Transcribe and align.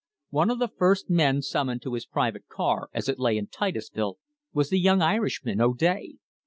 One 0.31 0.49
of 0.49 0.57
the 0.57 0.67
first 0.67 1.11
men 1.11 1.43
sum 1.43 1.67
moned 1.67 1.83
to 1.83 1.93
his 1.93 2.07
private 2.07 2.47
car 2.47 2.89
as 2.91 3.07
it 3.07 3.19
lay 3.19 3.37
in 3.37 3.45
Titusville 3.45 4.17
was 4.51 4.71
the 4.71 4.79
young 4.79 4.99
Irishman, 5.03 5.61
O'Day. 5.61 6.15